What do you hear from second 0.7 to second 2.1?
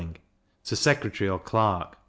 secretary or clerk 1l.